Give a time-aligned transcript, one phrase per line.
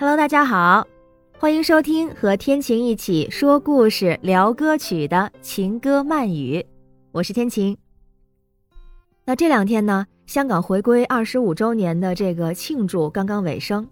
[0.00, 0.86] Hello，大家好，
[1.38, 6.64] 欢迎收听和天晴一起说故事、聊歌曲的情歌慢语，
[7.12, 7.76] 我是天晴。
[9.26, 13.86] 那这两天呢，香港回归二十五周年的这个庆祝刚刚尾声，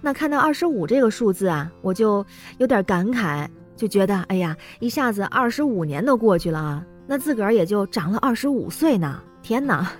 [0.00, 2.24] 那看到二十五这个数字啊，我就
[2.58, 9.90] 有点感慨，就觉得哎呀，一下子二十五年都过去了啊，那自个儿也就长了二十五岁呢，天哪！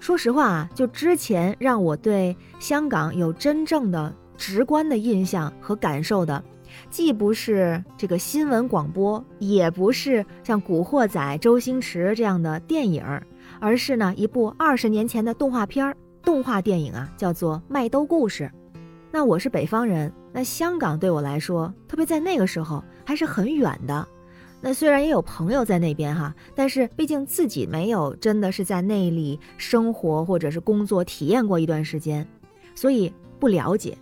[0.00, 4.10] 说实话啊，就之前让我对香港有真正的。
[4.36, 6.42] 直观的印象和感受的，
[6.90, 13.04] 既不是这个新闻广播，也不是像《古惑仔》周星驰这样的电影，
[13.60, 18.50] 而是呢一部二十年前的动画片儿，动画电影啊，叫做《麦兜故事》。
[19.10, 24.06] 那我是北方人，那香港对我来说，特别在那个时候还是很远的。
[24.60, 32.26] 那虽然也有朋友在那边哈，但是毕竟自己没有真的是在那里生活或者是工作体验过一段时间，
[32.74, 33.96] 所以不了解。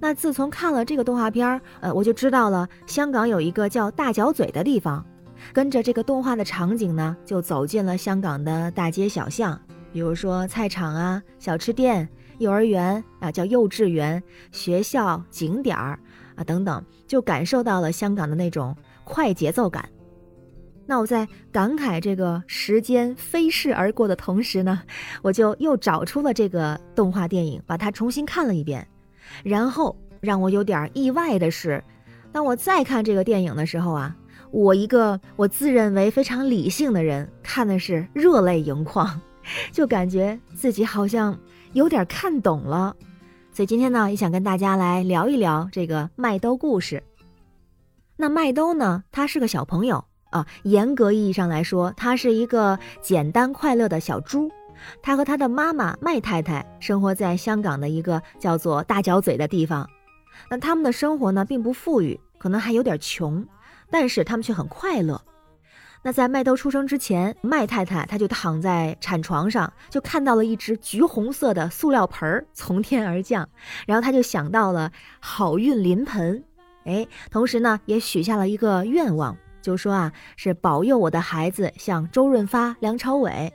[0.00, 5.04] 那自从看了这个动画片儿，呃，我就知道了香港有一个叫大角嘴的地方。
[5.52, 9.60] 跟着这个动画的场景呢，就走进了香港的大街小巷，
[9.92, 15.98] 比如说菜场啊、小吃店、幼儿园啊，叫幼稚园、学校、景点儿
[16.34, 19.88] 啊等等，就感受到了香港的那种快节奏感。
[20.86, 24.82] 那我在感慨这个时间飞逝而过的同时呢，
[25.20, 28.86] 我就又找出了这个动画电影，把它重新看了一遍。
[29.42, 31.82] 然后让我有点意外的是，
[32.32, 34.16] 当我再看这个电影的时候啊，
[34.50, 39.20] 我一个我自认为非常理性的人看的是热泪盈眶，
[39.72, 41.38] 就感觉自己好像
[41.72, 42.94] 有点看懂了。
[43.52, 47.02] 所以今天呢，也想跟大家来聊一聊这个麦兜故事。
[48.16, 54.50] 那麦兜呢，他是个小朋友啊，严格意义上来说，他是一个简单快乐的小猪。
[55.02, 59.88] 他和他的妈妈麦太太生活在香港的一个叫做大角嘴的地方。
[60.50, 63.46] 那他们的生活呢，并不富裕，可能还有点穷，
[63.90, 65.20] 但是他们却很快乐。
[66.02, 73.48] 那在麦兜出生之前，麦太太她就躺在产床上，就看到了一只橘红色的塑料盆儿从天而降，
[73.86, 76.44] 然后她就想到了好运临盆，
[76.84, 83.52] 哎，同时呢，也许下了一个愿望，就说啊，是保佑我的孩子像周润发、梁朝伟。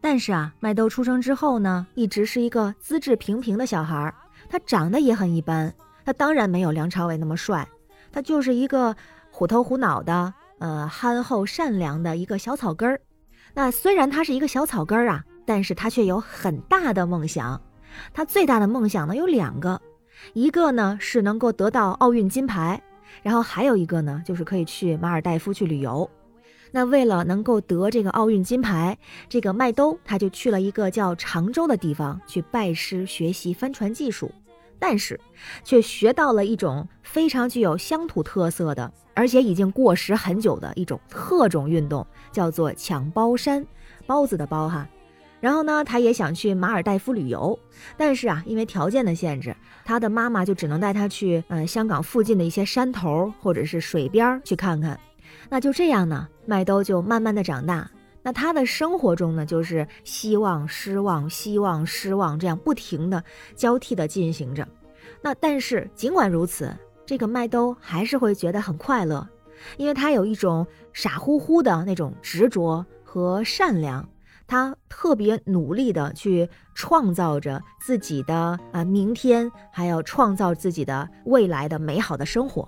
[0.00, 4.14] 但是啊，麦兜出生之后呢，一直是一个资质平平的小孩儿，
[4.48, 5.72] 他长得也很一般，
[6.04, 7.66] 他当然没有梁朝伟那么帅，
[8.12, 8.94] 他就是一个
[9.30, 13.00] 虎头虎脑的，呃，憨厚善良的一个小草根儿。
[13.54, 17.60] 那虽然他是一个小草根儿啊，但是他却有很大的梦想。
[18.14, 19.80] 他最大的梦想呢有两个，
[20.32, 22.80] 一个呢是能够得到奥运金牌，
[23.22, 26.08] 然后还有一个呢就是可以去马尔代夫去旅游。
[26.70, 28.96] 那为了能够得这个奥运金牌，
[29.28, 34.30] 这个麦兜他就去了一个叫常州的地方去拜师学习帆船技术，
[34.78, 35.18] 但是
[35.64, 43.66] 却学到了一种非常具有乡土特色的，而且已经过时很久的一种特种运动，叫做抢包山，
[44.06, 44.86] 包子的包哈。
[45.40, 47.56] 然后呢，他也想去马尔代夫旅游，
[47.96, 54.98] 但是啊，因为条件的限制，他的妈妈就只能带他去嗯香港附近的一些山头或者是水边去看看。
[55.48, 57.90] 那就这样呢，麦兜就慢慢的长大。
[58.22, 63.22] 那他的生活中呢，就是希望、失望、希望、失望，这样不停的
[63.54, 64.66] 交替的进行着。
[65.20, 69.28] 那但是尽管如此，这个麦兜还是会觉得很快乐，
[69.76, 74.08] 因为他有一种傻乎乎的那种执着和善良。
[74.46, 82.66] 他特别努力的去创造着自己的啊明天，还要创造自己的未来的美好的生活。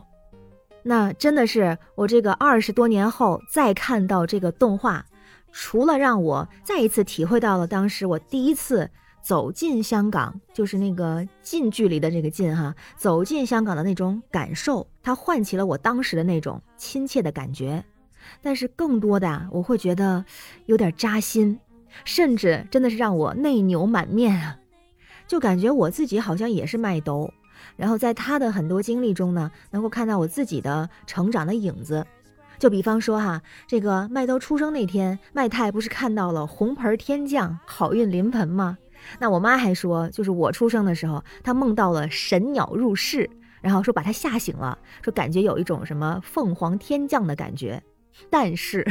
[0.82, 5.04] 那真的是我这个二十多年后再看到这个动画，
[5.52, 8.90] 除了让我再一次体会到了当时我第一次
[9.22, 17.84] 走进香港，就是那个近距离的这个近哈，走进香港的那种感受，它唤起了我当时的那种亲切的感觉。
[18.40, 20.24] 但是更多的啊我会觉得
[20.66, 21.58] 有点扎心，
[22.04, 24.56] 甚至真的是让我内牛满面啊，
[25.26, 27.32] 就感觉我自己好像也是麦兜。
[27.76, 32.06] 然后在他的很多经历中呢，能够看到我自己的成长的影子。
[32.58, 38.76] 就比方说哈，这个麦兜出生那天，麦太不是看到了红盆天降，好运临盆吗？
[39.18, 43.30] 那我妈还说，就是我出生的时候，她梦到了神鸟入室，
[43.62, 47.82] 然后说把她吓醒了，说感觉有一种什么凤凰天降的感觉。
[48.28, 48.86] 但是，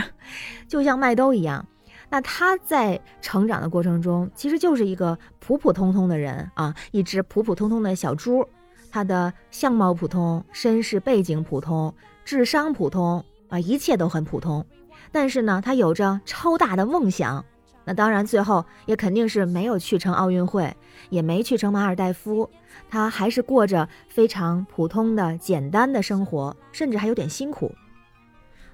[0.68, 1.64] 就像麦兜一样，
[2.10, 8.44] 那他在成长的过程中，其实就是一个普普通通的人啊，一只普普通通的小猪。
[8.92, 11.94] 他的相貌普通，身世背景普通，
[12.26, 14.66] 智商普通啊，一切都很普通。
[15.12, 17.44] 但是呢，他有着超大的梦想，
[17.86, 20.76] 那当然，最后也肯定是没有去成奥运会，
[21.10, 22.50] 也没去成马尔代夫，
[22.90, 27.74] 他还是过着非常普通的、简单的生活，甚至还有点辛苦。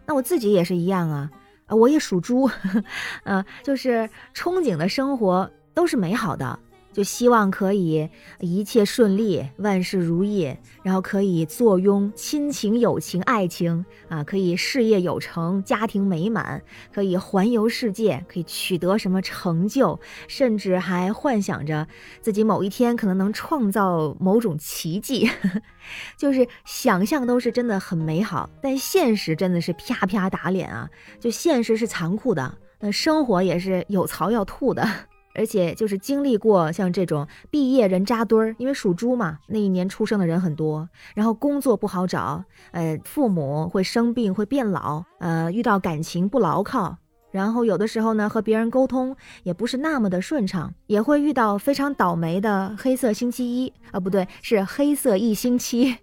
[0.06, 1.31] 那我自己也是一样啊，
[1.69, 2.50] 我也属猪，
[3.23, 6.59] 呃，就是憧憬的生活都是美好的。
[6.95, 8.09] 就希望可以
[8.39, 16.62] 一切顺利，万事如意，然后可以坐拥亲情、友情、爱情啊，可以事业有成，家庭美满，
[16.94, 20.00] 可以环游世界，可以取得什么成就，
[20.30, 21.86] 甚至还幻想着
[22.21, 25.30] 自己某一天可能能创造某种奇迹，
[26.15, 30.89] 就是想象都是真的很美好，但现实真的是啪啪打脸啊！
[31.19, 34.88] 就现实是残酷的，那生活也是有槽要吐的。
[35.35, 46.97] 而且就是经历过像这种毕业人扎堆儿，因为属猪嘛，那一年出生的人很多，然后工作不好找，呃，父母会生病会变老，呃，遇到感情不牢靠，
[47.31, 55.97] 然后有的时候呢和别人沟通也不是那么的顺畅，也会遇到非常倒霉的黑色星期一啊，不对，是黑色一星期。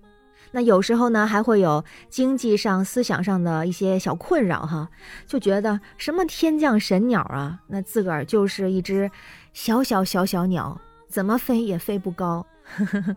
[0.52, 4.88] 那有时候呢，还会有经济上、思想上的一些小困扰哈，
[5.26, 9.10] 就觉得什么天降神鸟啊，那自个儿就是一只
[9.54, 10.78] 小小小小鸟，
[11.08, 12.46] 怎么飞也飞不高。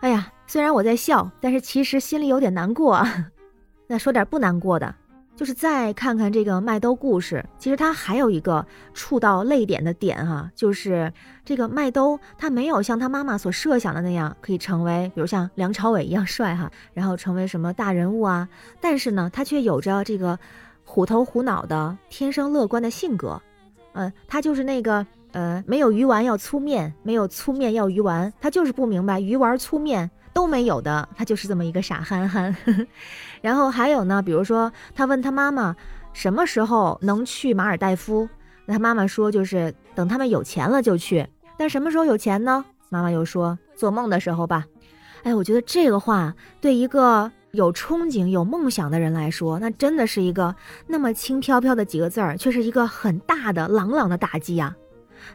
[0.00, 3.26] 哎呀，虽然我在笑，但是其实心里有点难过啊。
[3.88, 4.94] 那说点不难过的。
[5.36, 11.12] 就是再看看这个麦兜故事，其实它还有一个触到泪点的点哈，就是
[11.44, 18.48] 这个麦兜他没有像他妈妈所设想的那样可以成为，比如像梁朝伟一样帅哈，然后成为什么大人物啊，
[18.80, 20.38] 但是呢，他却有着这个
[20.84, 23.40] 虎头虎脑的天生乐观的性格，
[23.94, 30.08] 嗯，他就是那个呃没有鱼丸要粗面，没有粗面要鱼丸，他就是不明白鱼丸粗面。
[30.34, 32.54] 都没有的，他就是这么一个傻憨憨。
[33.40, 35.74] 然后还有呢，比如说他问他妈妈
[36.12, 38.28] 什么时候能去马尔代夫，
[38.66, 41.26] 那他妈妈说就是等他们有钱了就去。
[41.56, 42.64] 但什么时候有钱呢？
[42.90, 44.66] 妈妈又说做梦的时候吧。
[45.22, 50.54] 哎，我觉得这个话对一个有憧憬、有梦想的人来说，那真的是一个
[50.86, 54.74] 那么轻飘飘的几个字儿，却是一个很大的、朗朗的打击呀。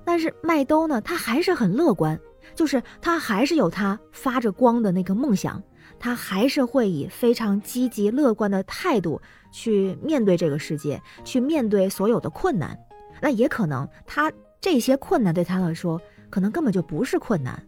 [0.03, 2.19] 但是麦兜呢，他还是很乐观。
[2.55, 5.61] 就是他还是有他发着光的那个梦想，
[5.99, 12.77] 他还是会以非常积极乐观的态度去面对这个世界，去面对所有的困难。
[13.21, 14.31] 那也可能他
[14.61, 17.61] 这些困难对他来说，可能根本就不是困难。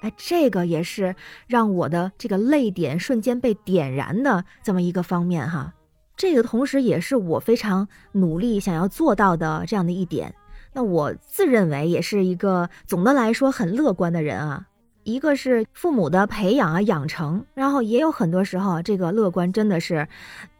[0.00, 1.14] 哎，这个也是
[1.46, 5.74] 让我的这个泪点瞬间被点燃的这么一个方面哈。
[6.16, 10.34] 这个同时也是我非常努力想要做到的这样的一点。
[10.72, 14.66] 那我自认为也是一个总的来说很乐观的人啊。
[15.04, 20.06] 一个是父母的培养啊养成，然后也有很多时候这个乐观真的是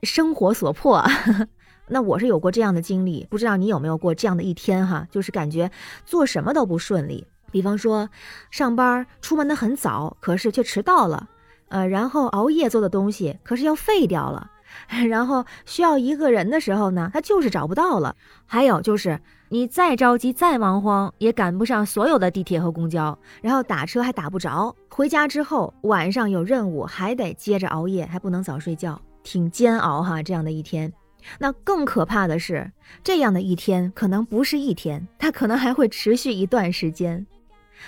[0.02, 1.04] 生活所迫。
[1.88, 5.06] 那我是有过这样的经历，不知道你有没有过这样的一天哈？
[5.10, 5.70] 就是感觉
[6.06, 8.08] 做什么都不顺利，比方说
[8.50, 11.28] 上班出门的很早，可是却迟到了，
[11.68, 14.50] 呃，然后熬夜做的东西可是要废掉了。
[15.08, 18.14] 然后需要一个人的时候呢，他就是找不到了。
[18.46, 19.18] 还有就是
[19.50, 24.74] 你再着急再忙慌，也赶不上所有的地铁和公交，然后打车还打不着。
[24.90, 30.22] 回家之后晚上有任务，还得接着熬夜，还不能早睡觉，挺煎熬哈。
[30.22, 30.92] 这样的一天，
[31.38, 32.70] 那更可怕的是，
[33.02, 37.26] 这样的一天可能不是一天，它可能还会持续一段时间。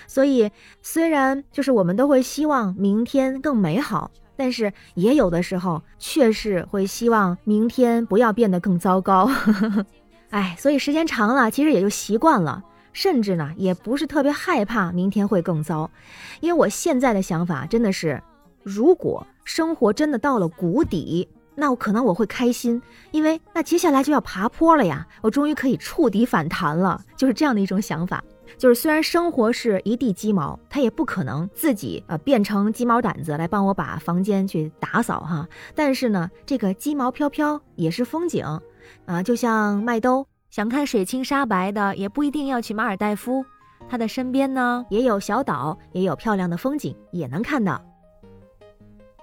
[0.07, 0.51] 所以
[0.83, 4.11] 虽然就是我们都会希望明天更美好。
[4.37, 9.31] 但是也有的时候，确实会希望明天不要变得更糟糕。
[10.30, 15.90] 哎，所以时间长了，其实也就习惯了，甚至呢，也不是特别害怕明天会更糟。
[16.40, 18.22] 因为我现在的想法真的是，
[18.62, 28.22] 如果生活真的到了谷底，那我可能我会开心，因为那接下来就要爬坡了呀，我终于可以触底反弹了，就是这样的一种想法。
[28.58, 35.49] 就是虽然生活是一地鸡毛，他也不可能自己呃变成鸡毛掸子来帮我把房间去打扫哈。
[35.75, 38.44] 但是呢，这个鸡毛飘飘也是风景
[39.06, 43.44] 啊，就像麦兜想看水清沙白的，也不一定要去马尔代夫，
[43.88, 47.80] 他的身边呢也有小岛，也有漂亮的风景，也能看到。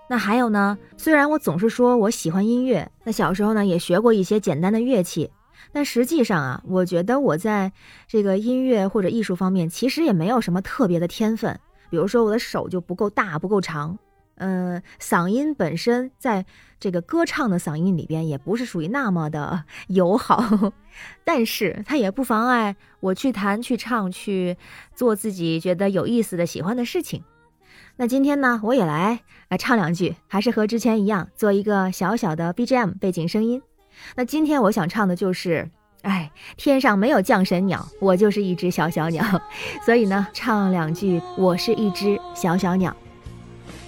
[0.09, 5.29] 那还有呢，虽然我总是说我喜欢音乐，那小时候呢也学过一些简单的乐器。
[5.73, 7.71] 但实际上啊，我觉得我在
[8.07, 11.59] 这个音乐或者艺术方面，其实也没有什么特别的天分。
[11.89, 13.97] 比如说，我的手就不够大，不够长。
[14.37, 16.45] 嗯，嗓音本身在
[16.79, 20.73] 这个歌唱的嗓音里边，也不是属于那么的友好。
[21.23, 24.57] 但是它也不妨碍我去弹、去唱、去
[24.93, 27.23] 做自己觉得有意思的、喜欢的事情。
[27.95, 33.61] 那今天呢，我也来来唱两句，还是和之前一样，做一个小小的 BGM 背景声音。
[34.15, 35.67] 那今天我想唱的就是，
[36.03, 39.25] 哎，天上没有降神鸟，我就是一只小小鸟，
[39.83, 42.95] 所以呢，唱两句，我是一只小小鸟。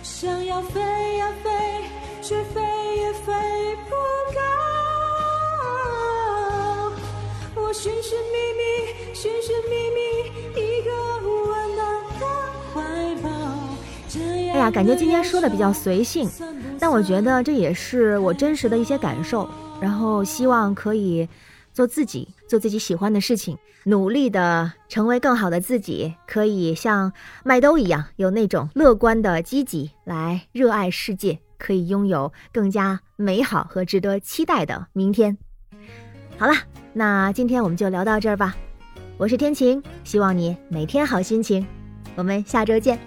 [0.09, 0.81] 想要飞
[1.17, 1.49] 呀飞，
[2.21, 2.59] 却飞
[2.97, 3.31] 也飞
[3.85, 3.91] 不
[4.33, 4.41] 高。
[7.55, 8.61] 我寻寻觅觅，
[9.13, 9.99] 寻寻觅觅
[10.59, 10.89] 一个
[11.23, 11.79] 温暖
[12.19, 12.25] 的
[12.73, 12.81] 怀
[13.21, 13.29] 抱。
[14.51, 16.29] 哎呀，感觉今天说的比较随性，
[16.77, 19.47] 但我觉得这也是我真实的一些感受，
[19.79, 21.29] 然后希望可以。
[21.71, 27.13] 做自己，做自己喜欢的事情，努力的成为更好的自己，可以像
[27.45, 35.37] 麦兜一样，有那种乐观的积极，来热爱世界，可以拥有更加美好和值得期待的明天。
[36.39, 36.53] 好了，
[36.91, 38.55] 那今天我们就聊到这儿吧。
[39.17, 41.65] 我是天晴，希望你每天好心情。
[42.15, 42.97] 我们下周见。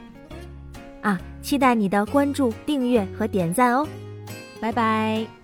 [1.01, 3.87] 啊，期待你的关注、订阅和点赞哦。
[4.61, 5.42] 拜拜。